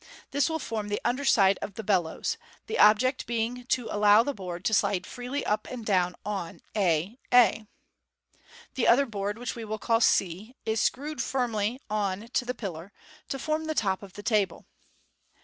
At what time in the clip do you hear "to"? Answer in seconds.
3.65-3.87, 4.65-4.73, 12.29-12.45, 13.29-13.37